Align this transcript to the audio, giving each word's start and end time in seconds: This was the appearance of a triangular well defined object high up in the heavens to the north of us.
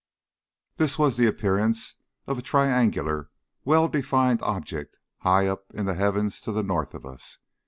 This 0.77 0.97
was 0.97 1.15
the 1.15 1.27
appearance 1.27 1.97
of 2.25 2.39
a 2.39 2.41
triangular 2.41 3.29
well 3.65 3.87
defined 3.87 4.41
object 4.41 4.97
high 5.19 5.45
up 5.45 5.65
in 5.75 5.85
the 5.85 5.93
heavens 5.93 6.41
to 6.41 6.51
the 6.51 6.63
north 6.63 6.95
of 6.95 7.05
us. 7.05 7.37